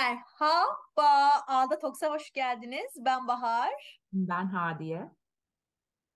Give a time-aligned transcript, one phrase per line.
[0.00, 2.92] Merhaba, Ağda Toksa hoş geldiniz.
[2.96, 4.00] Ben Bahar.
[4.12, 5.10] Ben Hadiye.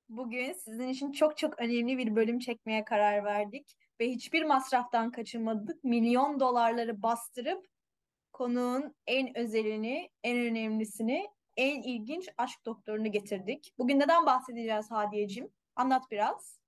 [0.08, 5.84] Bugün sizin için çok çok önemli bir bölüm çekmeye karar verdik ve hiçbir masraftan kaçınmadık.
[5.84, 7.66] Milyon dolarları bastırıp
[8.32, 13.74] konuğun en özelini, en önemlisini, en ilginç aşk doktorunu getirdik.
[13.78, 15.50] Bugün neden bahsedeceğiz Hadiyeciğim?
[15.76, 16.63] Anlat biraz.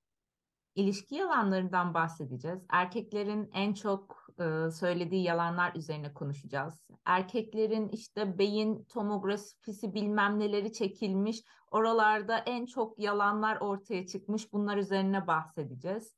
[0.76, 2.62] İlişki yalanlarından bahsedeceğiz.
[2.68, 6.74] Erkeklerin en çok e, söylediği yalanlar üzerine konuşacağız.
[7.04, 11.42] Erkeklerin işte beyin tomografisi bilmem neleri çekilmiş.
[11.70, 14.52] Oralarda en çok yalanlar ortaya çıkmış.
[14.52, 16.16] Bunlar üzerine bahsedeceğiz.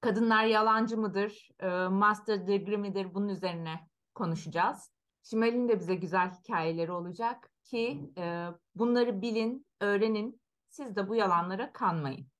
[0.00, 1.48] Kadınlar yalancı mıdır?
[1.60, 3.14] E, master degree midir?
[3.14, 4.92] Bunun üzerine konuşacağız.
[5.22, 10.42] Şimal'in de bize güzel hikayeleri olacak ki e, bunları bilin, öğrenin.
[10.68, 12.31] Siz de bu yalanlara kanmayın.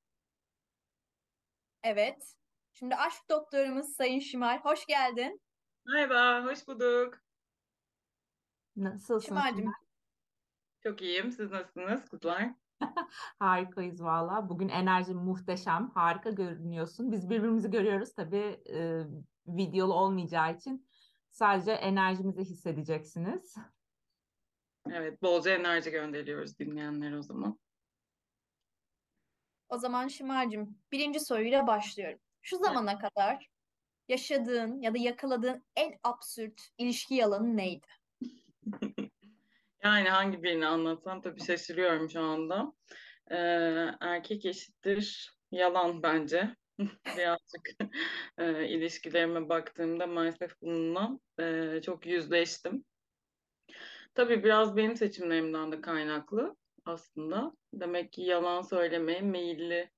[1.85, 2.35] Evet.
[2.73, 4.59] Şimdi aşk doktorumuz Sayın Şimal.
[4.59, 5.41] Hoş geldin.
[5.87, 7.19] Merhaba, hoş bulduk.
[8.77, 9.59] Nasılsın Şimal'cim.
[9.59, 9.73] Şimal?
[10.83, 11.33] Çok iyiyim.
[11.33, 12.51] Siz nasılsınız kızlar?
[13.39, 14.49] Harikayız valla.
[14.49, 15.91] Bugün enerji muhteşem.
[15.95, 17.13] Harika görünüyorsun.
[17.13, 19.03] Biz birbirimizi görüyoruz tabii e,
[19.47, 20.89] videolu olmayacağı için.
[21.31, 23.55] Sadece enerjimizi hissedeceksiniz.
[24.91, 27.59] Evet, bolca enerji gönderiyoruz dinleyenlere o zaman.
[29.73, 32.19] O zaman Şimal'cim birinci soruyla başlıyorum.
[32.43, 33.49] Şu zamana kadar
[34.09, 37.87] yaşadığın ya da yakaladığın en absürt ilişki yalanı neydi?
[39.85, 42.73] Yani hangi birini anlatsam tabii şaşırıyorum şu anda.
[43.31, 43.37] Ee,
[44.01, 46.57] erkek eşittir yalan bence.
[47.17, 47.69] Birazcık
[48.39, 52.85] e, ilişkilerime baktığımda maalesef bununla e, çok yüzleştim.
[54.15, 57.53] Tabii biraz benim seçimlerimden de kaynaklı aslında.
[57.73, 59.91] Demek ki yalan söylemeye meyilli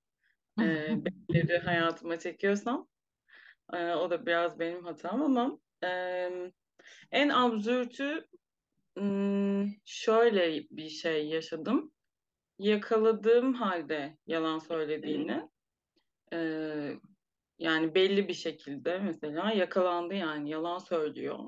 [0.61, 0.89] e,
[1.31, 2.89] birileri hayatıma çekiyorsam
[3.73, 5.91] e, o da biraz benim hatam ama e,
[7.13, 8.29] en absürtü
[9.85, 11.93] şöyle bir şey yaşadım.
[12.59, 15.49] Yakaladığım halde yalan söylediğini
[16.33, 16.39] e,
[17.59, 21.39] yani belli bir şekilde mesela yakalandı yani yalan söylüyor.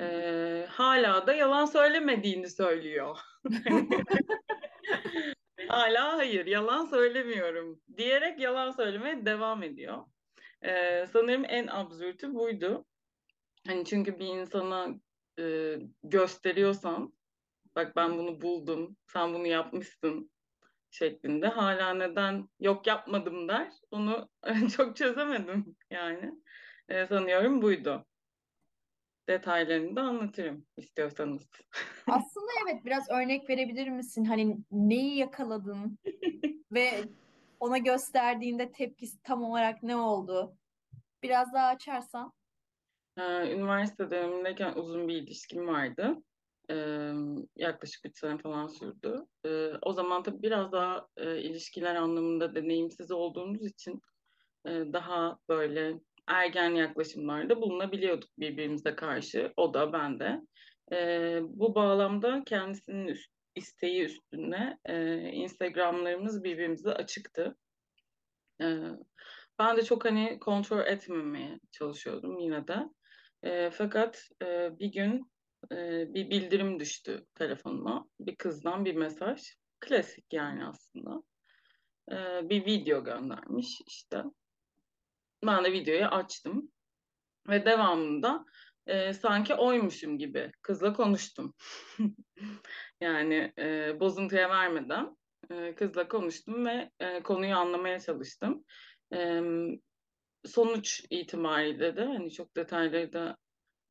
[0.00, 3.18] E, hala da yalan söylemediğini söylüyor.
[5.68, 10.04] Hala hayır, yalan söylemiyorum diyerek yalan söylemeye devam ediyor.
[10.62, 12.84] Ee, sanırım en absürtü buydu.
[13.66, 14.88] Hani çünkü bir insana
[15.38, 17.12] e, gösteriyorsan,
[17.76, 20.30] bak ben bunu buldum, sen bunu yapmışsın
[20.90, 23.72] şeklinde hala neden yok yapmadım der.
[23.90, 24.28] Onu
[24.76, 26.32] çok çözemedim yani.
[26.88, 28.06] Ee, sanıyorum buydu.
[29.28, 31.42] Detaylarını da anlatırım istiyorsanız.
[32.06, 34.24] Aslında evet biraz örnek verebilir misin?
[34.24, 35.98] Hani neyi yakaladın
[36.72, 37.04] ve
[37.60, 40.56] ona gösterdiğinde tepkisi tam olarak ne oldu?
[41.22, 42.32] Biraz daha açarsan.
[43.18, 46.16] Ee, üniversite dönemindeyken uzun bir ilişkim vardı.
[46.70, 47.12] Ee,
[47.56, 49.26] yaklaşık üç sene falan sürdü.
[49.46, 54.00] Ee, o zaman tabii biraz daha e, ilişkiler anlamında deneyimsiz olduğumuz için
[54.66, 59.52] e, daha böyle ergen yaklaşımlarda bulunabiliyorduk birbirimize karşı.
[59.56, 60.40] O da ben de.
[60.92, 67.56] Ee, bu bağlamda kendisinin üst, isteği üstüne e, Instagramlarımız birbirimize açıktı.
[68.60, 68.78] Ee,
[69.58, 72.76] ben de çok hani kontrol etmemeye çalışıyordum yine de.
[73.42, 75.30] E, fakat e, bir gün
[75.72, 75.76] e,
[76.14, 78.08] bir bildirim düştü telefonuma.
[78.20, 79.42] Bir kızdan bir mesaj.
[79.80, 81.22] Klasik yani aslında.
[82.12, 84.22] E, bir video göndermiş işte.
[85.44, 86.70] Ben de videoyu açtım.
[87.48, 88.44] Ve devamında
[88.86, 91.54] e, sanki oymuşum gibi kızla konuştum.
[93.00, 95.16] yani e, bozuntuya vermeden
[95.50, 98.64] e, kızla konuştum ve e, konuyu anlamaya çalıştım.
[99.14, 99.40] E,
[100.44, 103.36] sonuç itibariyle de hani çok detayları da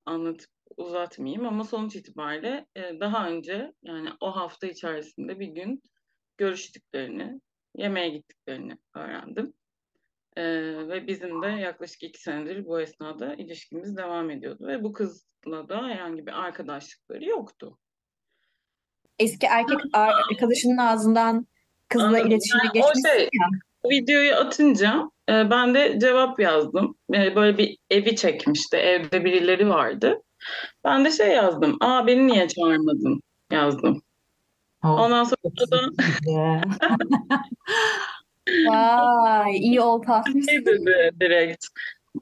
[0.05, 5.81] anlatıp uzatmayayım ama sonuç itibariyle e, daha önce yani o hafta içerisinde bir gün
[6.37, 7.41] görüştüklerini,
[7.75, 9.53] yemeğe gittiklerini öğrendim.
[10.35, 10.43] E,
[10.87, 15.87] ve bizim de yaklaşık iki senedir bu esnada ilişkimiz devam ediyordu ve bu kızla da
[15.87, 17.77] herhangi bir arkadaşlıkları yoktu.
[19.19, 21.47] Eski erkek arkadaşının ağzından
[21.89, 22.27] kızla Anladım.
[22.27, 23.47] iletişime Yani geçmişsin şey, ya.
[23.89, 26.95] videoyu atınca e, ben de cevap yazdım.
[27.13, 28.77] E, böyle bir evi çekmişti.
[28.77, 30.21] Evde birileri vardı.
[30.83, 31.77] Ben de şey yazdım.
[31.81, 33.21] Aa beni niye çağırmadın
[33.51, 34.01] yazdım.
[34.83, 35.89] Oh, Ondan sonra da.
[38.67, 40.41] Vay, iyi atmışsın.
[40.41, 41.65] şey dedi direkt.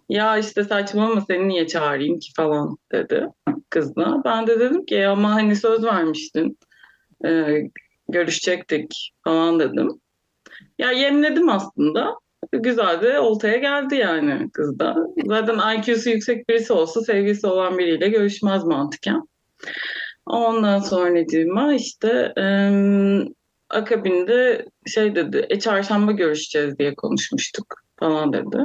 [0.09, 3.27] Ya işte saçmalama seni niye çağırayım ki falan dedi
[3.69, 4.21] kızla.
[4.25, 6.57] Ben de dedim ki ama hani söz vermiştin.
[7.25, 7.61] E,
[8.09, 9.89] görüşecektik falan dedim.
[10.79, 12.15] Ya yemledim aslında.
[12.51, 14.95] Güzel de oltaya geldi yani kızda.
[15.25, 19.27] Zaten IQ'su yüksek birisi olsa sevgilisi olan biriyle görüşmez mantıken.
[20.25, 23.27] Ondan sonra işte em,
[23.73, 28.57] akabinde şey dedi, e çarşamba görüşeceğiz diye konuşmuştuk falan dedi.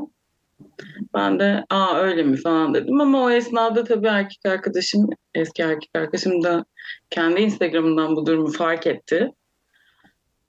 [1.14, 5.90] Ben de aa öyle mi falan dedim ama o esnada tabii erkek arkadaşım, eski erkek
[5.94, 6.64] arkadaşım da
[7.10, 9.32] kendi Instagram'ından bu durumu fark etti.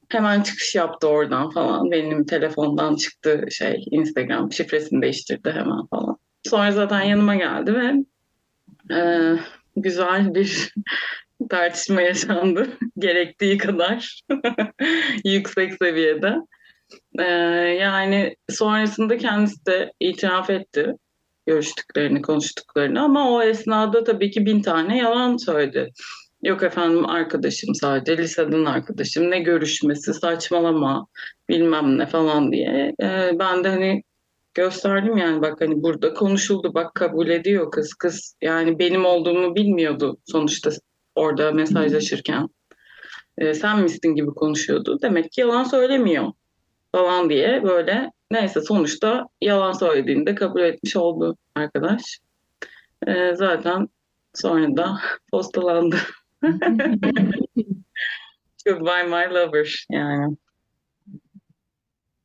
[0.10, 1.92] Hemen çıkış yaptı oradan falan.
[1.92, 6.18] Benim telefondan çıktı şey Instagram şifresini değiştirdi hemen falan.
[6.44, 7.94] Sonra zaten yanıma geldi ve
[8.96, 9.36] e,
[9.76, 10.74] güzel bir
[11.50, 12.68] tartışma yaşandı.
[12.98, 14.22] Gerektiği kadar
[15.26, 16.36] yüksek seviyede.
[17.20, 17.24] Ee,
[17.80, 20.96] yani sonrasında kendisi de itiraf etti
[21.46, 25.92] görüştüklerini, konuştuklarını ama o esnada tabii ki bin tane yalan söyledi.
[26.44, 31.08] Yok efendim arkadaşım sadece liseden arkadaşım ne görüşmesi saçmalama
[31.50, 32.96] bilmem ne falan diye.
[33.02, 34.04] Ee, ben de hani
[34.54, 40.18] gösterdim yani bak hani burada konuşuldu bak kabul ediyor kız kız yani benim olduğumu bilmiyordu
[40.26, 40.72] sonuçta
[41.20, 42.50] orada mesajlaşırken.
[43.38, 45.00] Ee, sen misin gibi konuşuyordu.
[45.02, 46.32] Demek ki yalan söylemiyor
[46.92, 52.02] falan diye böyle neyse sonuçta yalan söylediğini de kabul etmiş oldu arkadaş.
[53.08, 53.88] Ee, zaten
[54.34, 55.00] sonra da
[55.32, 55.96] postalandı.
[58.66, 60.38] Goodbye my lover yani.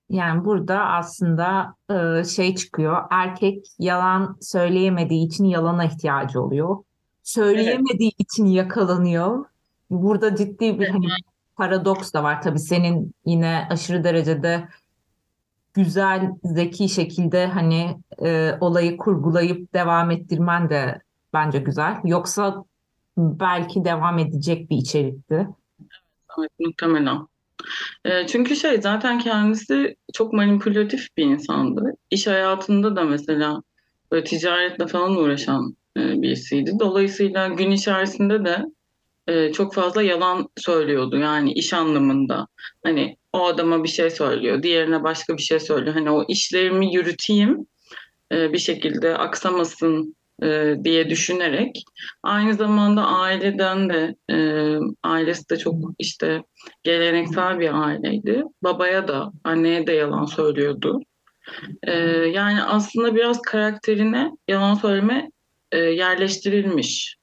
[0.08, 3.02] Yani burada aslında e, şey çıkıyor.
[3.10, 6.76] Erkek yalan söyleyemediği için yalana ihtiyacı oluyor.
[7.24, 9.44] Söyleyemediği için yakalanıyor.
[9.90, 11.06] Burada ciddi bir hani
[11.56, 12.42] paradoks da var.
[12.42, 14.68] Tabii senin yine aşırı derecede
[15.74, 21.00] güzel, zeki şekilde hani e, olayı kurgulayıp devam ettirmen de
[21.32, 21.96] bence güzel.
[22.04, 22.64] Yoksa
[23.16, 25.48] belki devam edecek bir içerikti.
[26.38, 27.26] Evet, muhtemelen.
[28.04, 31.96] E, çünkü şey zaten kendisi çok manipülatif bir insandı.
[32.10, 33.62] İş hayatında da mesela
[34.12, 36.72] böyle ticaretle falan uğraşan birisiydi.
[36.80, 38.64] Dolayısıyla gün içerisinde de
[39.26, 42.46] e, çok fazla yalan söylüyordu yani iş anlamında.
[42.84, 45.94] Hani o adama bir şey söylüyor, diğerine başka bir şey söylüyor.
[45.94, 47.66] Hani o işlerimi yürüteyim
[48.32, 51.84] e, bir şekilde aksamasın e, diye düşünerek
[52.22, 54.36] aynı zamanda aileden de e,
[55.02, 56.42] ailesi de çok işte
[56.82, 58.44] geleneksel bir aileydi.
[58.62, 61.00] Babaya da anneye de yalan söylüyordu.
[61.82, 65.30] E, yani aslında biraz karakterine yalan söyleme
[65.74, 67.16] e, yerleştirilmiş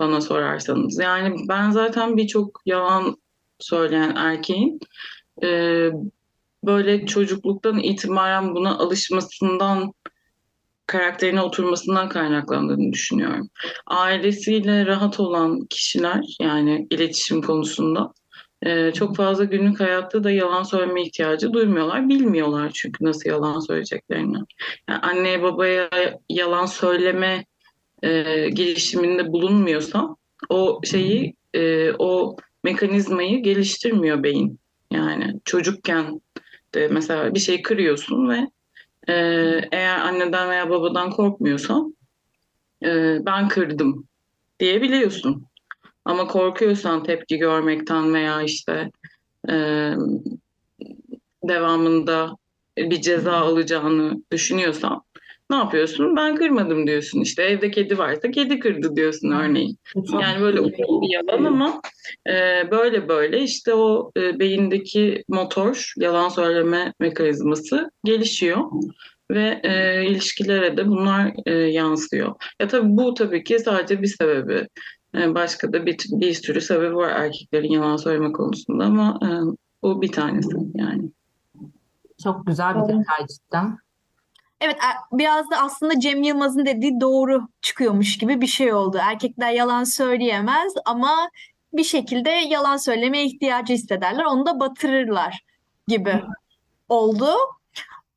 [0.00, 0.98] bana sorarsanız.
[0.98, 3.16] Yani ben zaten birçok yalan
[3.58, 4.80] söyleyen erkeğin
[5.42, 5.48] e,
[6.64, 9.92] böyle çocukluktan itibaren buna alışmasından
[10.86, 13.50] karakterine oturmasından kaynaklandığını düşünüyorum.
[13.86, 18.12] Ailesiyle rahat olan kişiler yani iletişim konusunda
[18.62, 22.08] e, çok fazla günlük hayatta da yalan söyleme ihtiyacı duymuyorlar.
[22.08, 24.38] Bilmiyorlar çünkü nasıl yalan söyleyeceklerini.
[24.88, 25.90] Yani anneye babaya
[26.28, 27.44] yalan söyleme
[28.04, 30.16] e, girişiminde bulunmuyorsa
[30.48, 34.58] o şeyi e, o mekanizmayı geliştirmiyor beyin.
[34.90, 36.20] Yani çocukken
[36.74, 38.50] de mesela bir şey kırıyorsun ve
[39.08, 39.14] e,
[39.72, 41.96] eğer anneden veya babadan korkmuyorsan
[42.84, 44.06] e, ben kırdım
[44.60, 45.46] diyebiliyorsun.
[46.04, 48.90] Ama korkuyorsan tepki görmekten veya işte
[49.48, 49.54] e,
[51.44, 52.36] devamında
[52.78, 55.02] bir ceza alacağını düşünüyorsan
[55.54, 56.16] ne yapıyorsun?
[56.16, 57.42] Ben kırmadım diyorsun işte.
[57.42, 59.78] Evde kedi varsa kedi kırdı diyorsun örneğin.
[60.20, 61.80] Yani böyle ufak bir yalan ama
[62.28, 62.32] e,
[62.70, 68.60] böyle böyle işte o e, beyindeki motor, yalan söyleme mekanizması gelişiyor
[69.30, 72.34] ve e, ilişkilere de bunlar e, yansıyor.
[72.60, 74.68] Ya tabii bu tabii ki sadece bir sebebi.
[75.16, 79.28] E, başka da bir, bir sürü sebebi var erkeklerin yalan söyleme konusunda ama e,
[79.82, 81.10] bu bir tanesi yani.
[82.22, 83.83] Çok güzel bir detay cidden.
[84.60, 84.76] Evet
[85.12, 88.98] biraz da aslında Cem Yılmaz'ın dediği doğru çıkıyormuş gibi bir şey oldu.
[89.00, 91.30] Erkekler yalan söyleyemez ama
[91.72, 94.24] bir şekilde yalan söylemeye ihtiyacı hissederler.
[94.24, 95.44] Onu da batırırlar
[95.88, 96.22] gibi
[96.88, 97.26] oldu.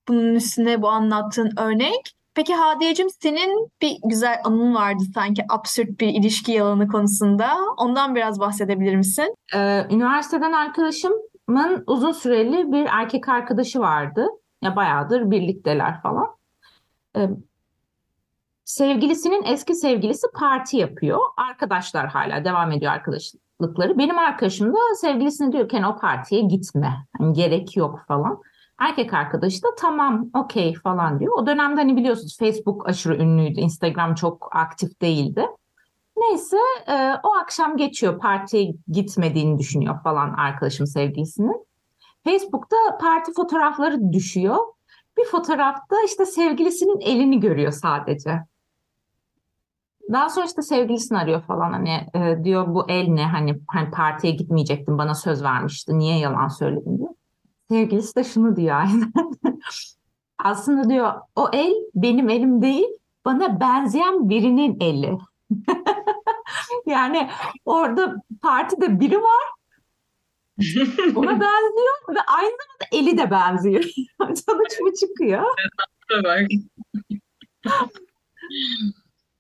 [0.08, 2.14] Bunun üstüne bu anlattığın örnek.
[2.36, 7.58] Peki Hadiyeciğim senin bir güzel anın vardı sanki absürt bir ilişki yalanı konusunda.
[7.78, 9.36] Ondan biraz bahsedebilir misin?
[9.56, 14.28] Ee, üniversiteden arkadaşımın uzun süreli bir erkek arkadaşı vardı.
[14.62, 16.36] Ya bayağıdır birlikteler falan.
[17.18, 17.30] Ee,
[18.66, 21.20] sevgilisinin eski sevgilisi parti yapıyor.
[21.38, 23.98] Arkadaşlar hala devam ediyor arkadaşlıkları.
[23.98, 27.06] Benim arkadaşım da sevgilisine diyor ki hani o partiye gitme.
[27.20, 28.42] Yani gerek yok falan.
[28.80, 31.34] Erkek arkadaşı da tamam okey falan diyor.
[31.38, 33.60] O dönemde hani biliyorsunuz Facebook aşırı ünlüydü.
[33.60, 35.46] Instagram çok aktif değildi.
[36.18, 41.67] Neyse e, o akşam geçiyor partiye gitmediğini düşünüyor falan arkadaşım sevgilisinin.
[42.24, 44.58] Facebook'ta parti fotoğrafları düşüyor.
[45.18, 48.44] Bir fotoğrafta işte sevgilisinin elini görüyor sadece.
[50.12, 54.34] Daha sonra işte sevgilisini arıyor falan hani e, diyor bu el ne hani hani partiye
[54.34, 57.10] gitmeyecektin bana söz vermişti niye yalan söyledin diyor.
[57.70, 59.14] Sevgilisi de şunu diyor aynen.
[60.44, 62.88] Aslında diyor o el benim elim değil
[63.26, 65.18] bana benzeyen birinin eli.
[66.86, 67.30] Yani
[67.66, 69.57] orada partide biri var
[71.16, 73.84] ona benziyor ve aynı zamanda eli de benziyor.
[74.82, 75.44] Bu çıkıyor.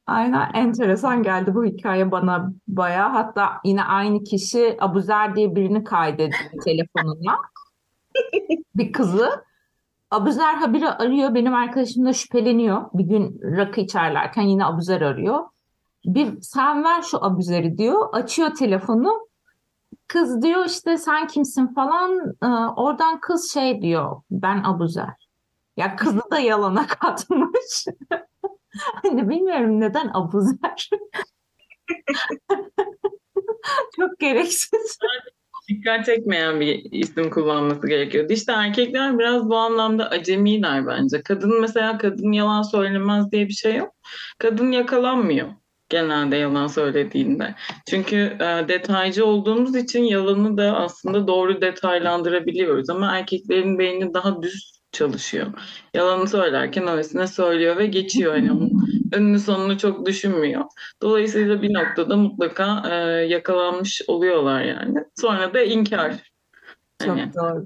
[0.08, 3.10] Aynen enteresan geldi bu hikaye bana bayağı.
[3.10, 7.38] Hatta yine aynı kişi Abuzer diye birini kaydediyor telefonuna.
[8.76, 9.44] Bir kızı.
[10.12, 11.36] Abuzer habire arıyor.
[11.36, 12.82] Benim arkadaşım da şüpheleniyor.
[12.94, 15.44] Bir gün rakı içerlerken yine Abuzer arıyor.
[16.06, 18.10] Bir sen ver şu Abuzer'i diyor.
[18.12, 19.28] Açıyor telefonu.
[20.08, 22.36] Kız diyor işte sen kimsin falan.
[22.44, 24.22] Ee, oradan kız şey diyor.
[24.32, 25.28] Ben Abuzer.
[25.78, 27.86] Ya kızı da yalana katmış.
[29.04, 30.90] Hani bilmiyorum neden Abuzer.
[33.96, 34.98] Çok gereksiz.
[35.70, 38.34] Dikkat çekmeyen bir isim kullanması gerekiyordu.
[38.34, 41.22] İşte erkekler biraz bu anlamda acemiler bence.
[41.22, 43.94] Kadın mesela kadın yalan söylemez diye bir şey yok.
[44.38, 45.48] Kadın yakalanmıyor
[45.90, 47.56] genelde yalan söylediğinde.
[47.90, 52.90] Çünkü e, detaycı olduğumuz için yalanı da aslında doğru detaylandırabiliyoruz.
[52.90, 55.48] Ama erkeklerin beyni daha düz çalışıyor.
[55.94, 58.34] Yalanı söylerken öylesine söylüyor ve geçiyor.
[58.34, 58.72] Hani onun
[59.14, 60.66] önünü sonunu çok düşünmüyor.
[61.02, 65.00] Dolayısıyla bir noktada mutlaka e, yakalanmış oluyorlar yani.
[65.16, 66.14] Sonra da inkar.
[67.02, 67.66] Çok Hani doğru.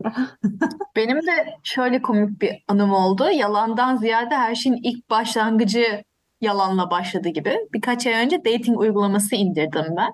[0.96, 3.30] Benim de şöyle komik bir anım oldu.
[3.34, 6.04] Yalandan ziyade her şeyin ilk başlangıcı
[6.42, 7.58] yalanla başladı gibi.
[7.74, 10.14] Birkaç ay önce dating uygulaması indirdim ben.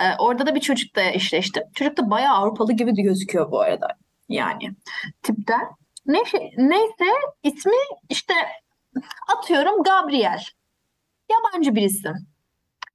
[0.00, 1.62] Ee, orada da bir çocukla eşleştim.
[1.74, 3.86] Çocuk da bayağı Avrupalı gibi de gözüküyor bu arada.
[4.28, 4.70] Yani
[5.22, 5.68] tipten.
[6.06, 7.04] Neyse, neyse
[7.42, 7.72] ismi
[8.08, 8.34] işte
[9.36, 10.44] atıyorum Gabriel.
[11.30, 12.14] Yabancı bir isim.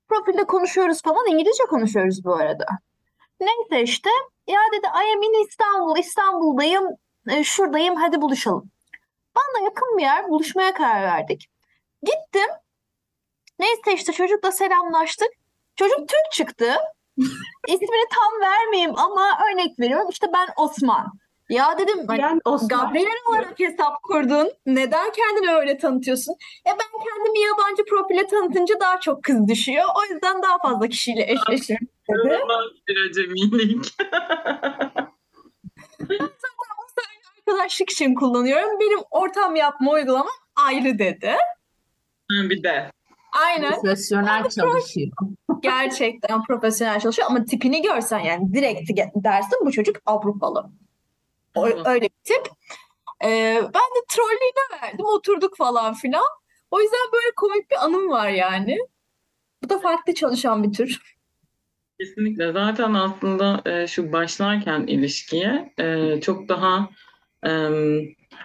[0.09, 1.27] Profilde konuşuyoruz falan.
[1.27, 2.65] İngilizce konuşuyoruz bu arada.
[3.39, 4.09] Neyse işte
[4.47, 5.97] ya dedi I am in İstanbul.
[5.97, 6.83] İstanbul'dayım.
[7.29, 7.95] e, şuradayım.
[7.95, 8.71] Hadi buluşalım.
[9.35, 10.29] Bana yakın bir yer.
[10.29, 11.49] Buluşmaya karar verdik.
[12.05, 12.49] Gittim.
[13.59, 15.27] Neyse işte çocukla selamlaştık.
[15.75, 16.75] Çocuk Türk çıktı.
[17.67, 20.07] İsmini tam vermeyeyim ama örnek veriyorum.
[20.09, 21.11] İşte ben Osman.
[21.49, 22.07] Ya dedim
[22.45, 24.51] Osman Gabriel olarak hesap kurdun.
[24.65, 26.33] Neden kendini öyle tanıtıyorsun?
[26.67, 29.85] E ben kendimi yabancı profile tanıtınca daha çok kız düşüyor.
[29.95, 31.27] O yüzden daha fazla kişiyle
[32.87, 33.93] bir acemilik.
[37.47, 38.79] Arkadaşlık için kullanıyorum.
[38.79, 41.35] Benim ortam yapma uygulamam ayrı dedi.
[42.31, 42.91] Bir de.
[43.33, 43.71] Aynen.
[43.71, 45.11] profesyonel çalışıyor.
[45.61, 50.69] Gerçekten profesyonel çalışıyor ama tipini görsen yani direkt dersin bu çocuk Avrupalı.
[51.55, 52.47] O, öyle bir tip.
[53.23, 55.05] Ee, ben de trollüğüne verdim.
[55.05, 56.23] Oturduk falan filan.
[56.71, 58.77] O yüzden böyle komik bir anım var yani.
[59.63, 61.15] Bu da farklı çalışan bir tür.
[61.99, 62.51] Kesinlikle.
[62.51, 66.89] Zaten aslında e, şu başlarken ilişkiye e, çok daha
[67.45, 67.49] e,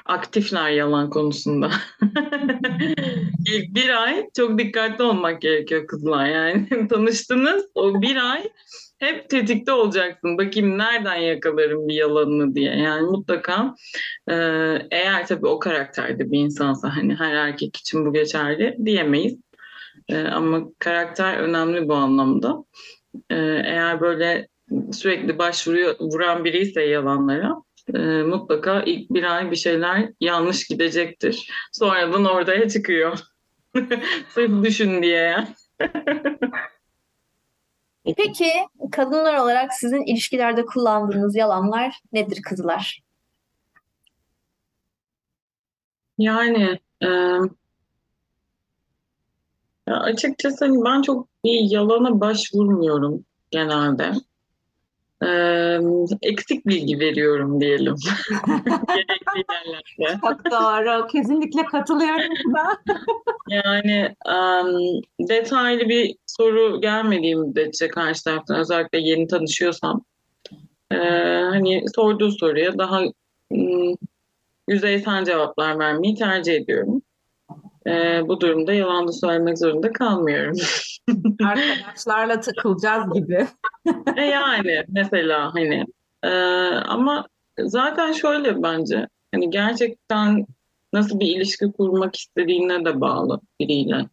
[0.06, 1.70] aktifler yalan konusunda.
[3.46, 6.26] İlk bir ay çok dikkatli olmak gerekiyor kızlar.
[6.26, 8.50] Yani tanıştınız o bir ay
[8.98, 10.38] hep tetikte olacaksın.
[10.38, 12.76] Bakayım nereden yakalarım bir yalanını diye.
[12.76, 13.74] Yani mutlaka
[14.28, 14.34] e,
[14.90, 19.36] eğer tabii o karakterde bir insansa hani her erkek için bu geçerli diyemeyiz.
[20.08, 22.64] E, ama karakter önemli bu anlamda.
[23.30, 24.48] Ee, eğer böyle
[24.92, 27.54] sürekli başvuruyor vuran biri ise yalanlara
[27.94, 31.50] e, mutlaka ilk bir ay bir şeyler yanlış gidecektir.
[31.72, 33.18] Sonradan ortaya çıkıyor.
[34.28, 35.48] Sırf düşün diye.
[38.16, 38.52] Peki
[38.92, 43.02] kadınlar olarak sizin ilişkilerde kullandığınız yalanlar nedir kızlar?
[46.18, 47.08] Yani e,
[49.86, 54.12] açıkçası hani ben çok bir yalana başvurmuyorum genelde.
[55.24, 55.30] E,
[56.22, 57.94] eksik bilgi veriyorum diyelim.
[58.88, 60.20] Gerekli yerlerde.
[60.20, 61.06] Çok doğru.
[61.06, 62.78] Kesinlikle katılıyorum buna.
[63.48, 64.66] Yani em,
[65.28, 70.04] detaylı bir soru gelmediği müddetçe karşı taraftan özellikle yeni tanışıyorsam
[70.92, 70.96] e,
[71.50, 73.00] hani sorduğu soruya daha
[73.50, 73.94] mm,
[74.68, 77.02] yüzeysel cevaplar vermeyi tercih ediyorum.
[77.86, 80.56] E, bu durumda yalan da söylemek zorunda kalmıyorum.
[81.44, 83.46] Arkadaşlarla takılacağız gibi.
[84.16, 85.86] E yani mesela hani
[86.22, 86.28] e,
[86.74, 87.26] ama
[87.58, 90.46] zaten şöyle bence hani gerçekten
[90.92, 94.08] nasıl bir ilişki kurmak istediğine de bağlı biriyle.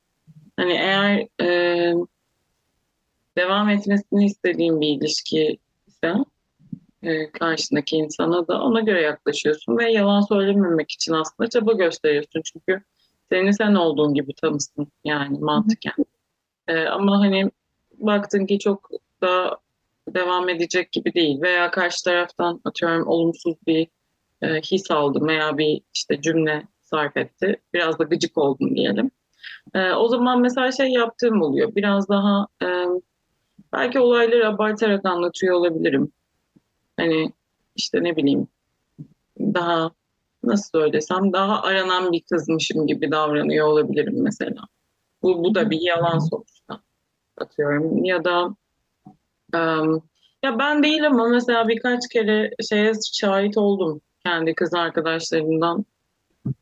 [0.58, 1.94] Hani eğer e,
[3.38, 5.58] devam etmesini istediğin bir ilişki
[5.88, 6.14] ise
[7.04, 12.42] e, karşındaki insana da ona göre yaklaşıyorsun ve yalan söylememek için aslında çaba gösteriyorsun.
[12.42, 12.84] Çünkü
[13.32, 16.06] seni sen olduğun gibi tanısın yani mantıken.
[16.68, 17.52] Ee, ama hani
[17.98, 18.90] baktın ki çok
[19.22, 19.60] da
[20.10, 23.88] devam edecek gibi değil veya karşı taraftan atıyorum olumsuz bir
[24.42, 27.62] e, his aldım veya bir işte cümle sarf etti.
[27.74, 29.12] Biraz da gıcık oldum diyelim.
[29.74, 31.76] E, o zaman mesela şey yaptığım oluyor.
[31.76, 32.68] Biraz daha e,
[33.74, 36.12] belki olayları abartarak anlatıyor olabilirim.
[36.98, 37.34] Hani
[37.76, 38.48] işte ne bileyim
[39.40, 39.92] daha
[40.48, 44.62] nasıl söylesem daha aranan bir kızmışım gibi davranıyor olabilirim mesela.
[45.24, 46.82] Bu, bu da bir yalan sonuçta
[47.38, 48.04] atıyorum.
[48.04, 48.56] Ya da
[49.54, 50.02] em,
[50.44, 55.86] ya ben değil ama mesela birkaç kere şeye şahit oldum kendi kız arkadaşlarımdan.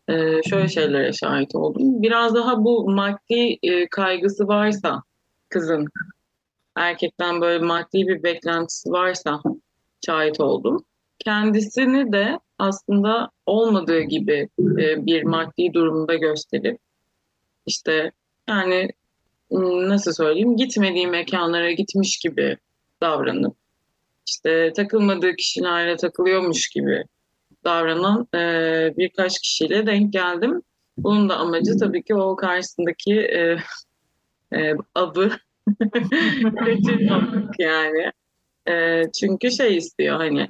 [0.07, 2.01] Ee, şöyle şeylere şahit oldum.
[2.01, 5.03] Biraz daha bu maddi e, kaygısı varsa
[5.49, 5.87] kızın
[6.75, 9.41] erkekten böyle maddi bir beklentisi varsa
[10.05, 10.85] şahit oldum.
[11.19, 16.79] Kendisini de aslında olmadığı gibi e, bir maddi durumda gösterip
[17.65, 18.11] işte
[18.49, 18.89] yani
[19.51, 22.57] nasıl söyleyeyim gitmediği mekanlara gitmiş gibi
[23.01, 23.55] davranıp
[24.27, 27.03] işte takılmadığı kişilerle takılıyormuş gibi
[27.63, 28.39] davranan e,
[28.97, 30.61] birkaç kişiyle denk geldim.
[30.97, 33.57] Bunun da amacı tabii ki o karşısındaki e,
[34.53, 35.31] e, avı
[36.59, 38.11] kaçırmamak yani.
[38.67, 40.47] E, çünkü şey istiyor hani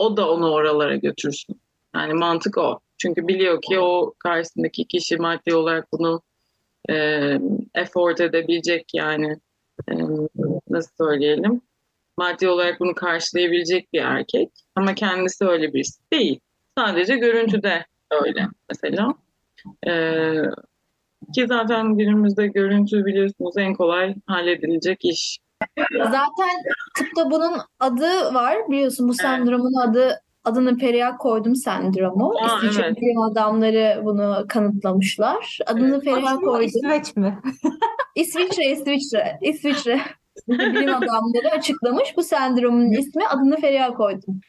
[0.00, 1.60] o da onu oralara götürsün.
[1.94, 2.80] Yani mantık o.
[2.98, 6.22] Çünkü biliyor ki o karşısındaki kişi maddi olarak bunu
[6.90, 6.94] e,
[7.74, 9.36] effort edebilecek yani
[9.88, 9.94] e,
[10.70, 11.62] nasıl söyleyelim
[12.20, 16.40] maddi olarak bunu karşılayabilecek bir erkek ama kendisi öyle birisi değil.
[16.78, 19.14] Sadece görüntüde öyle mesela.
[19.86, 20.42] Ee,
[21.34, 25.38] ki zaten günümüzde görüntü biliyorsunuz en kolay halledilecek iş.
[25.98, 26.62] Zaten
[26.98, 28.56] tıpta bunun adı var.
[28.68, 32.34] Biliyorsun bu sendromun adı adını Periyak koydum sendromu.
[32.40, 32.96] Aa, İsviçre evet.
[32.96, 35.58] bilim adamları bunu kanıtlamışlar.
[35.66, 36.04] Adını Evet.
[36.04, 36.66] Periyak koydum.
[36.66, 37.38] İsveç mi?
[38.14, 40.00] İsviçre, İsviçre, İsviçre
[40.48, 43.26] bilim adamları açıklamış bu sendromun ismi.
[43.26, 44.40] Adını Feriha koydum.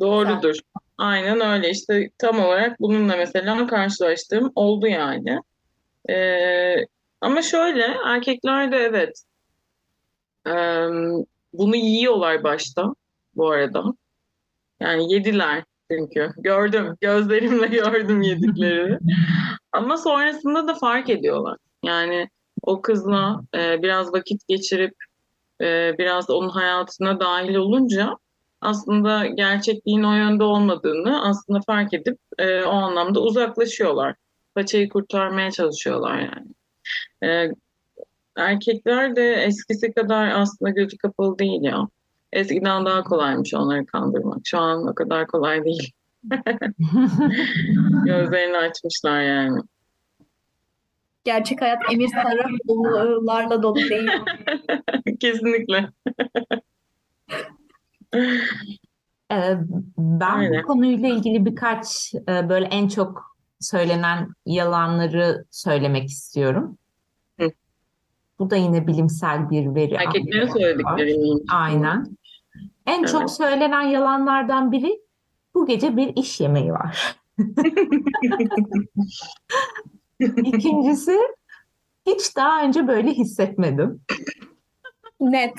[0.00, 0.54] Doğrudur.
[0.98, 5.40] Aynen öyle işte tam olarak bununla mesela karşılaştığım oldu yani.
[6.10, 6.86] Ee,
[7.20, 9.22] ama şöyle erkekler de evet
[10.46, 10.88] Ee,
[11.52, 12.94] bunu yiyorlar başta
[13.34, 13.84] bu arada.
[14.80, 16.32] Yani yediler çünkü.
[16.36, 16.96] Gördüm.
[17.00, 18.98] Gözlerimle gördüm yediklerini.
[19.72, 21.56] Ama sonrasında da fark ediyorlar.
[21.84, 22.28] Yani
[22.62, 24.94] o kızla e, biraz vakit geçirip
[25.60, 28.16] e, biraz onun hayatına dahil olunca
[28.60, 34.14] aslında gerçekliğin o yönde olmadığını aslında fark edip e, o anlamda uzaklaşıyorlar.
[34.54, 36.48] Paçayı kurtarmaya çalışıyorlar yani.
[37.24, 37.50] E,
[38.36, 41.88] erkekler de eskisi kadar aslında gözü kapalı değil ya.
[42.32, 44.38] Eskiden daha kolaymış onları kandırmak.
[44.44, 45.92] Şu an o kadar kolay değil.
[48.04, 49.60] Gözlerini açmışlar yani.
[51.24, 54.10] Gerçek hayat Emir Sarrafoğlu'larla dolu değil.
[55.20, 55.88] Kesinlikle.
[59.32, 59.56] Ee,
[59.98, 60.62] ben Aynen.
[60.62, 66.78] bu konuyla ilgili birkaç e, böyle en çok söylenen yalanları söylemek istiyorum.
[68.38, 71.16] Bu da yine bilimsel bir veri Erkeklerin söyledikleri?
[71.50, 72.06] Aynen.
[72.86, 73.30] En çok Evet.
[73.30, 75.00] söylenen yalanlardan biri
[75.54, 77.16] bu gece bir iş yemeği var.
[80.20, 81.18] İkincisi
[82.06, 84.00] hiç daha önce böyle hissetmedim.
[85.20, 85.54] Net.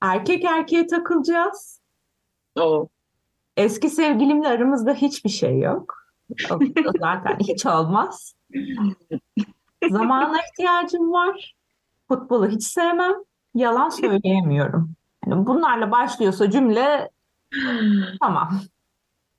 [0.00, 1.80] Erkek erkeğe takılacağız.
[2.58, 2.88] O.
[3.56, 5.94] Eski sevgilimle aramızda hiçbir şey yok.
[6.50, 8.34] O o zaten hiç olmaz.
[9.90, 11.54] Zamana ihtiyacım var.
[12.08, 13.14] Futbolu hiç sevmem.
[13.54, 14.94] Yalan söyleyemiyorum.
[15.26, 17.10] Yani bunlarla başlıyorsa cümle
[18.20, 18.60] tamam.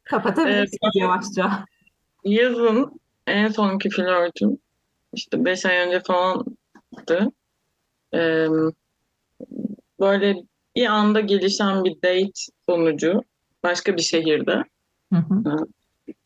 [0.04, 1.66] Kapatabilirsiniz yavaşça.
[2.24, 4.58] Yazın en sonki flörtüm
[5.14, 7.32] işte 5 ay önce falandı.
[8.14, 8.48] Ee,
[10.00, 10.36] böyle
[10.76, 12.32] bir anda gelişen bir date
[12.70, 13.22] sonucu
[13.64, 14.64] başka bir şehirde.
[15.14, 15.68] Hı hı.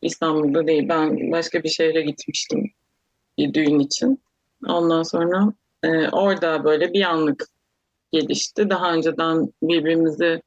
[0.02, 0.88] İstanbul'da değil.
[0.88, 2.72] Ben başka bir şehre gitmiştim
[3.38, 4.22] bir düğün için.
[4.68, 7.48] Ondan sonra e, orada böyle bir anlık
[8.12, 8.70] gelişti.
[8.70, 10.42] Daha önceden birbirimizi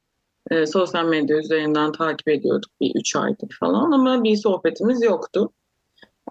[0.52, 5.52] e, sosyal medya üzerinden takip ediyorduk bir üç aydır falan ama bir sohbetimiz yoktu.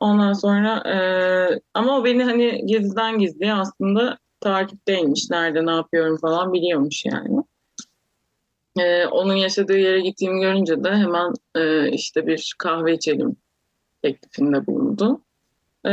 [0.00, 0.96] Ondan sonra e,
[1.74, 5.30] ama o beni hani gizliden gizliye aslında takipteymiş.
[5.30, 7.44] Nerede ne yapıyorum falan biliyormuş yani.
[8.78, 13.36] E, onun yaşadığı yere gittiğimi görünce de hemen e, işte bir kahve içelim
[14.02, 15.20] teklifinde bulundu.
[15.86, 15.90] E,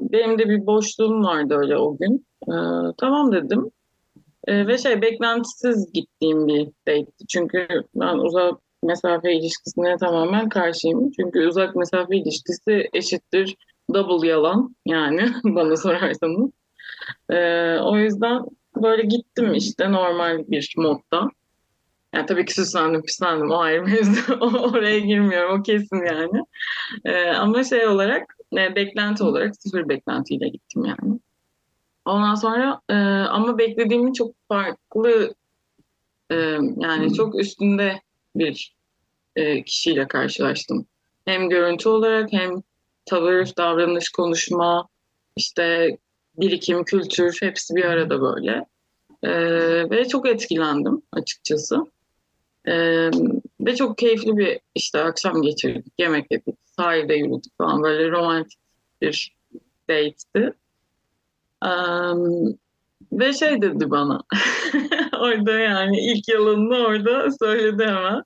[0.00, 2.26] benim de bir boşluğum vardı öyle o gün.
[2.48, 2.54] E,
[2.98, 3.70] tamam dedim.
[4.46, 7.26] E, ve şey beklentisiz gittiğim bir date'ti.
[7.28, 11.10] Çünkü ben uzak mesafe ilişkisine tamamen karşıyım.
[11.10, 13.56] Çünkü uzak mesafe ilişkisi eşittir
[13.94, 16.50] double yalan yani bana sorarsanız.
[17.30, 18.42] Ee, o yüzden
[18.76, 21.28] böyle gittim işte normal bir modda.
[22.14, 24.34] Yani tabii ki süslendim, püslendim o ayrı mevzu.
[24.40, 26.44] Oraya girmiyorum, o kesin yani.
[27.04, 31.20] Ee, ama şey olarak, e, beklenti olarak sıfır beklentiyle gittim yani.
[32.04, 32.94] Ondan sonra e,
[33.28, 35.34] ama beklediğimin çok farklı
[36.30, 36.34] e,
[36.76, 38.00] yani çok üstünde
[38.36, 38.74] bir
[39.36, 40.86] e, kişiyle karşılaştım.
[41.24, 42.62] Hem görüntü olarak hem
[43.06, 44.88] tavır, davranış, konuşma,
[45.36, 45.96] işte
[46.36, 48.66] birikim, kültür hepsi bir arada böyle.
[49.22, 49.30] E,
[49.90, 51.76] ve çok etkilendim açıkçası.
[52.68, 52.74] E,
[53.60, 58.58] ve çok keyifli bir işte akşam geçirdik, yemek yedik, sahilde yürüdük falan böyle romantik
[59.02, 59.36] bir
[59.88, 60.52] date'ti.
[61.64, 62.58] Um,
[63.12, 64.20] ve şey dedi bana
[65.20, 68.22] orada yani ilk yalanını orada söyledi hemen.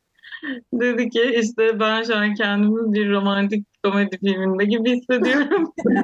[0.72, 5.72] Dedi ki işte ben şu an kendimi bir romantik komedi filminde gibi hissediyorum.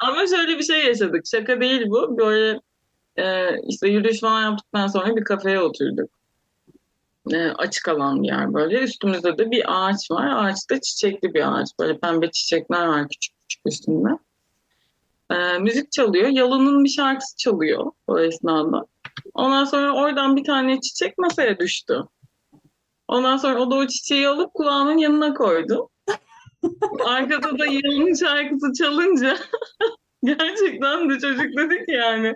[0.00, 1.26] Ama şöyle bir şey yaşadık.
[1.26, 2.18] Şaka değil bu.
[2.18, 2.60] Böyle
[3.16, 6.10] e, işte yürüyüş falan yaptıktan sonra bir kafeye oturduk.
[7.32, 8.78] E, açık alan bir yer böyle.
[8.78, 10.26] Üstümüzde de bir ağaç var.
[10.26, 11.68] Ağaçta çiçekli bir ağaç.
[11.80, 14.08] Böyle pembe çiçekler var küçük küçük üstünde.
[15.30, 16.28] E, müzik çalıyor.
[16.28, 18.86] Yalın'ın bir şarkısı çalıyor o esnada.
[19.34, 22.02] Ondan sonra oradan bir tane çiçek masaya düştü.
[23.08, 25.88] Ondan sonra o da o çiçeği alıp kulağının yanına koydu.
[27.06, 29.36] Arkada da Yalın'ın şarkısı çalınca
[30.26, 32.34] gerçekten de çocuk dedi ki yani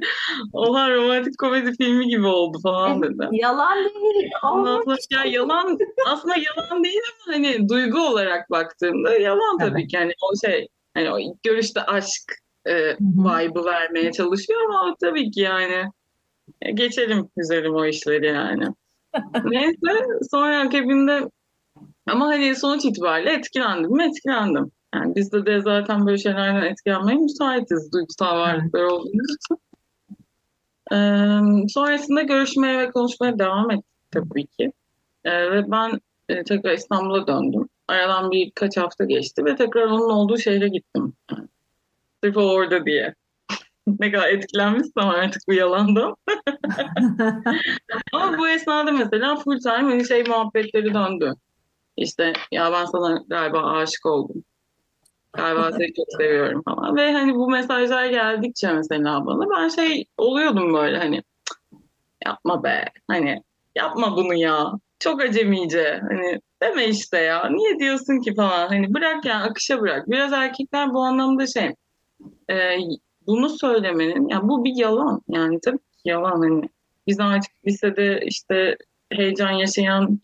[0.53, 3.29] oha romantik komedi filmi gibi oldu falan dedi.
[3.33, 4.31] Yalan değil.
[4.42, 9.96] Ondan sonra ya yalan aslında yalan değil ama hani duygu olarak baktığımda yalan tabii ki
[9.96, 12.35] yani o şey hani o ilk görüşte aşk
[12.66, 15.85] e, vibe'ı vermeye çalışıyor ama tabii ki yani
[16.62, 18.66] e, geçelim güzelim o işleri yani.
[19.44, 21.20] Neyse sonra akabinde
[22.07, 24.72] ama hani sonuç itibariyle etkilendim mi etkilendim.
[24.94, 29.59] Yani bizde de zaten böyle şeylerden etkilenmeye müsaitiz duygusal varlıklar olduğumuz için.
[30.92, 34.72] Ee, sonrasında görüşmeye ve konuşmaya devam ettik tabii ki.
[35.24, 37.68] Ee, ve ben e, tekrar İstanbul'a döndüm.
[37.88, 41.12] Aradan birkaç hafta geçti ve tekrar onun olduğu şehre gittim.
[41.31, 41.48] Yani,
[42.24, 43.14] sırf o orada diye.
[44.00, 46.16] ne kadar etkilenmişsem artık bu yalandan.
[48.12, 51.35] Ama bu esnada mesela full time hani şey muhabbetleri döndü.
[51.96, 54.44] İşte ya ben sana galiba aşık oldum.
[55.32, 56.96] Galiba seni çok seviyorum falan.
[56.96, 61.22] Ve hani bu mesajlar geldikçe mesela bana ben şey oluyordum böyle hani
[62.26, 63.42] yapma be hani
[63.76, 64.72] yapma bunu ya.
[64.98, 67.48] Çok acemice hani deme işte ya.
[67.50, 68.68] Niye diyorsun ki falan.
[68.68, 70.10] Hani bırak yani akışa bırak.
[70.10, 71.74] Biraz erkekler bu anlamda şey
[72.50, 72.76] e,
[73.26, 75.22] bunu söylemenin yani bu bir yalan.
[75.28, 76.68] Yani tabii yalan hani
[77.06, 78.76] biz artık lisede işte
[79.10, 80.20] heyecan yaşayan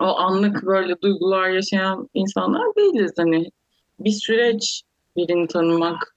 [0.00, 3.50] o anlık böyle duygular yaşayan insanlar değiliz hani
[3.98, 4.82] bir süreç
[5.16, 6.16] birini tanımak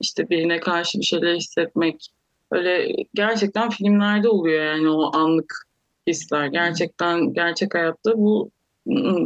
[0.00, 2.08] işte birine karşı bir şeyler hissetmek
[2.50, 5.66] öyle gerçekten filmlerde oluyor yani o anlık
[6.06, 8.50] hisler gerçekten gerçek hayatta bu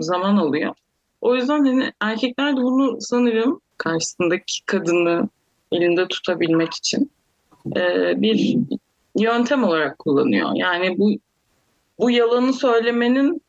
[0.01, 0.75] zaman alıyor.
[1.21, 5.29] O yüzden hani erkekler de bunu sanırım karşısındaki kadını
[5.73, 7.11] elinde tutabilmek için
[8.17, 8.57] bir
[9.19, 10.51] yöntem olarak kullanıyor.
[10.55, 11.11] Yani bu
[11.99, 13.43] bu yalanı söylemenin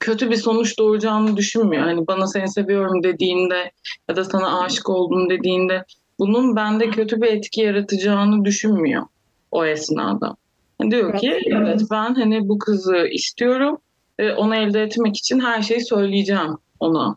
[0.00, 1.82] kötü bir sonuç doğuracağını düşünmüyor.
[1.82, 3.70] Hani bana seni seviyorum dediğinde
[4.08, 5.84] ya da sana aşık oldum dediğinde
[6.18, 9.06] bunun bende kötü bir etki yaratacağını düşünmüyor
[9.50, 10.36] o esnada.
[10.80, 13.78] Yani diyor ki evet ben hani bu kızı istiyorum
[14.18, 17.16] ve onu elde etmek için her şeyi söyleyeceğim ona.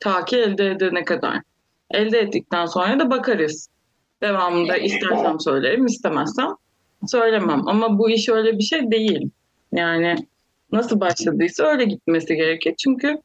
[0.00, 1.40] Ta ki elde edene kadar.
[1.90, 3.68] Elde ettikten sonra da bakarız.
[4.22, 6.54] Devamında istersem söylerim, istemezsem
[7.06, 7.68] söylemem.
[7.68, 9.30] Ama bu iş öyle bir şey değil.
[9.72, 10.16] Yani
[10.72, 12.74] nasıl başladıysa öyle gitmesi gerekir.
[12.78, 13.18] Çünkü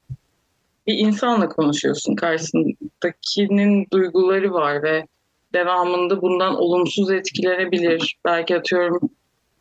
[0.87, 2.15] bir insanla konuşuyorsun.
[2.15, 5.07] Karşısındakinin duyguları var ve
[5.53, 8.17] devamında bundan olumsuz etkilenebilir.
[8.25, 8.99] Belki atıyorum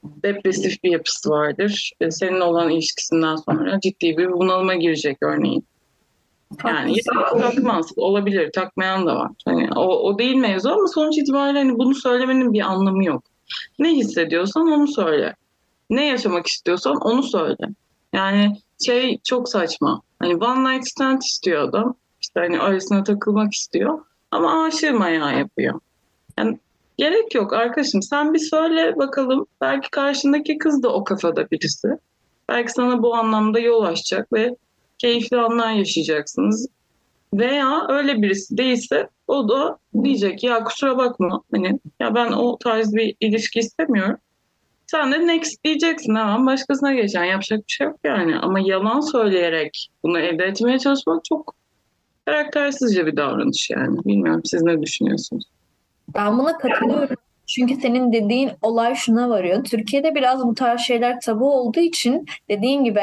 [0.05, 1.93] depresif bir yapısı vardır.
[2.01, 5.65] E, senin olan ilişkisinden sonra ciddi bir bunalıma girecek örneğin.
[6.65, 6.97] Yani
[7.41, 7.93] takmaz.
[7.97, 8.53] Olabilir.
[8.53, 9.31] Takmayan da var.
[9.45, 13.25] Hani o, o değil mevzu ama sonuç itibariyle hani bunu söylemenin bir anlamı yok.
[13.79, 15.35] Ne hissediyorsan onu söyle.
[15.95, 17.69] Ne yaşamak istiyorsan onu söyle.
[18.13, 20.03] Yani şey çok saçma.
[20.19, 21.95] Hani one night stand istiyor adam.
[22.21, 23.99] İşte hani öylesine takılmak istiyor.
[24.31, 25.81] Ama aşığım ayağı yapıyor.
[26.39, 26.59] Yani
[26.97, 28.03] gerek yok arkadaşım.
[28.03, 29.47] Sen bir söyle bakalım.
[29.61, 31.89] Belki karşındaki kız da o kafada birisi.
[32.49, 34.57] Belki sana bu anlamda yol açacak ve
[34.99, 36.69] keyifli anlar yaşayacaksınız.
[37.35, 42.95] Veya öyle birisi değilse o da diyecek ya kusura bakma hani ya ben o tarz
[42.95, 44.17] bir ilişki istemiyorum.
[44.87, 48.39] Sen de next diyeceksin hemen başkasına geçen yapacak bir şey yok yani.
[48.39, 51.55] Ama yalan söyleyerek bunu elde etmeye çalışmak çok
[52.27, 53.99] karaktersizce bir davranış yani.
[54.05, 55.45] Bilmiyorum siz ne düşünüyorsunuz?
[56.15, 57.17] Ben buna katılıyorum.
[57.47, 59.65] Çünkü senin dediğin olay şuna varıyor.
[59.65, 63.03] Türkiye'de biraz bu tarz şeyler tabu olduğu için dediğin gibi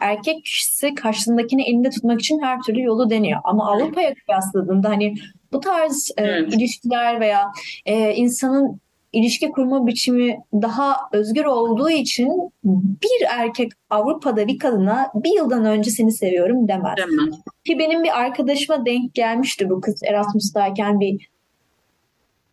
[0.00, 3.40] erkek kişisi karşısındakini elinde tutmak için her türlü yolu deniyor.
[3.44, 5.14] Ama Avrupa'ya kıyasladığında hani
[5.52, 6.54] bu tarz e, Evet.
[6.54, 7.52] ilişkiler veya
[7.86, 8.80] e, insanın
[9.16, 15.90] ilişki kurma biçimi daha özgür olduğu için bir erkek Avrupa'da bir kadına bir yıldan önce
[15.90, 16.94] seni seviyorum demez.
[16.96, 17.30] Demem.
[17.64, 21.30] Ki benim bir arkadaşıma denk gelmişti bu kız Erasmus'tayken bir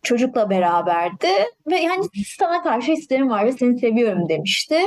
[0.02, 1.28] çocukla beraberdi
[1.66, 2.04] ve yani
[2.38, 4.78] sana karşı hislerim var ve seni seviyorum demişti.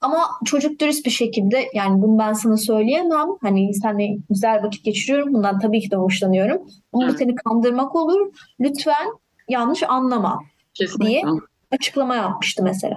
[0.00, 3.28] Ama çocuk dürüst bir şekilde yani bunu ben sana söyleyemem.
[3.42, 5.34] Hani seninle güzel vakit geçiriyorum.
[5.34, 6.62] Bundan tabii ki de hoşlanıyorum.
[6.92, 8.32] Ama bu seni kandırmak olur.
[8.60, 9.06] Lütfen
[9.48, 10.38] yanlış anlama.
[10.78, 11.28] Kesinlikle.
[11.70, 12.96] Açıklama yapmıştı mesela.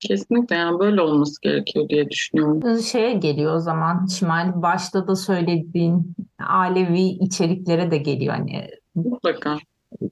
[0.00, 2.80] Kesinlikle yani böyle olması gerekiyor diye düşünüyorum.
[2.80, 6.14] Şeye geliyor o zaman Şimal başta da söylediğin
[6.48, 9.58] alevi içeriklere de geliyor hani Mutlaka.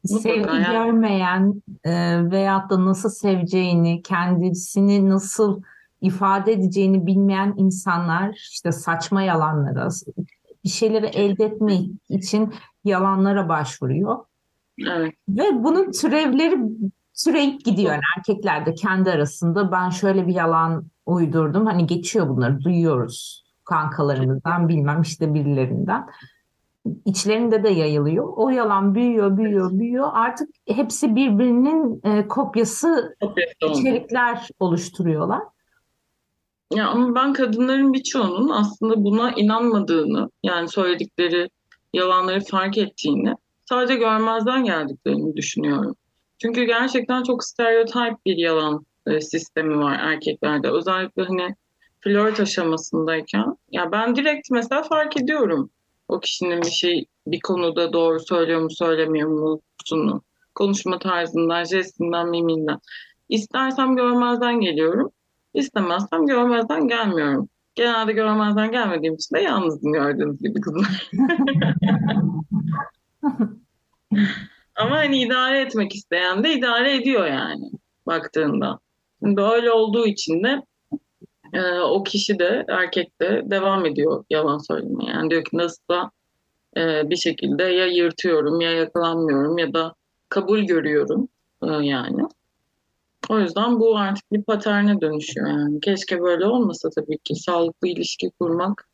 [0.04, 0.72] sevgi Mutlaka yani.
[0.72, 1.92] görmeyen e,
[2.30, 5.62] veyahut da nasıl seveceğini, kendisini nasıl
[6.00, 9.88] ifade edeceğini bilmeyen insanlar işte saçma yalanlara,
[10.64, 14.18] bir şeyleri elde etmek için yalanlara başvuruyor.
[14.86, 15.14] Evet.
[15.28, 16.58] Ve bunun türevleri
[17.24, 17.92] türeyip gidiyor.
[17.92, 21.66] Yani erkekler de kendi arasında ben şöyle bir yalan uydurdum.
[21.66, 26.06] Hani geçiyor bunları duyuyoruz kankalarımızdan bilmem işte birilerinden.
[27.04, 28.32] İçlerinde de yayılıyor.
[28.36, 30.08] O yalan büyüyor, büyüyor, büyüyor.
[30.12, 33.16] Artık hepsi birbirinin e, kopyası
[33.70, 35.42] içerikler oluşturuyorlar.
[36.74, 41.48] Ya ama ben kadınların birçoğunun aslında buna inanmadığını, yani söyledikleri
[41.92, 43.34] yalanları fark ettiğini,
[43.68, 45.96] sadece görmezden geldiklerini düşünüyorum.
[46.42, 50.70] Çünkü gerçekten çok stereotip bir yalan e, sistemi var erkeklerde.
[50.70, 51.54] Özellikle hani
[52.00, 53.56] flört aşamasındayken.
[53.70, 55.70] Ya ben direkt mesela fark ediyorum
[56.08, 60.22] o kişinin bir şey bir konuda doğru söylüyor mu söylemiyor musunu.
[60.54, 62.78] Konuşma tarzından, jestinden, miminden.
[63.28, 65.10] İstersem görmezden geliyorum.
[65.54, 67.48] İstemezsem görmezden gelmiyorum.
[67.74, 71.10] Genelde görmezden gelmediğim için de yalnızım gördüğünüz gibi kızlar.
[74.76, 77.70] Ama hani idare etmek isteyen de idare ediyor yani
[78.06, 78.78] baktığında.
[79.24, 80.62] Şimdi öyle olduğu için de
[81.52, 85.10] e, o kişi de erkek de devam ediyor yalan söylemeye.
[85.10, 86.10] Yani diyor ki nasılsa
[86.76, 89.94] e, bir şekilde ya yırtıyorum ya yakalanmıyorum ya da
[90.28, 91.28] kabul görüyorum
[91.62, 92.22] e, yani.
[93.28, 95.80] O yüzden bu artık bir paterne dönüşüyor yani.
[95.80, 97.34] Keşke böyle olmasa tabii ki.
[97.34, 98.88] Sağlıklı ilişki kurmak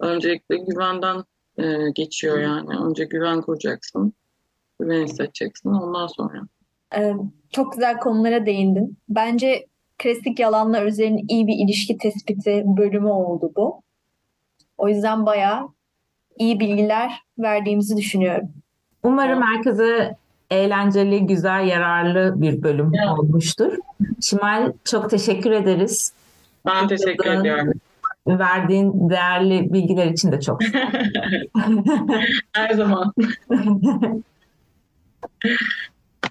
[0.00, 1.24] öncelikle güvenden
[1.58, 2.68] e, geçiyor yani.
[2.78, 4.12] Önce güven kuracaksın.
[4.80, 6.40] Güven hissedeceksin ondan sonra.
[6.96, 7.14] Ee,
[7.50, 8.96] çok güzel konulara değindin.
[9.08, 9.66] Bence
[9.98, 13.82] klasik yalanlar üzerine iyi bir ilişki tespiti bölümü oldu bu.
[14.78, 15.68] O yüzden bayağı
[16.38, 18.48] iyi bilgiler verdiğimizi düşünüyorum.
[19.02, 20.16] Umarım herkese
[20.50, 23.18] eğlenceli, güzel, yararlı bir bölüm Evet.
[23.18, 23.72] olmuştur.
[24.20, 26.12] Şimal çok teşekkür ederiz.
[26.66, 27.72] Ben teşekkür ediyorum.
[28.26, 30.60] Verdiğin değerli bilgiler için de çok.
[32.52, 33.12] Her zaman.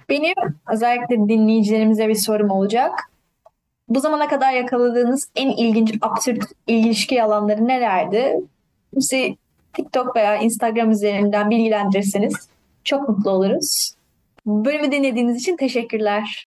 [0.10, 0.34] Benim
[0.72, 2.92] özellikle dinleyicilerimize bir sorum olacak.
[3.90, 8.36] Bu zamana kadar yakaladığınız en ilginç absürt ilişki yalanları nelerdi?
[8.96, 9.38] Bizi
[9.74, 12.50] TikTok veya Instagram üzerinden bilgilendirirseniz
[12.84, 13.92] çok mutlu oluruz.
[14.46, 16.48] Bölümü dinlediğiniz için teşekkürler.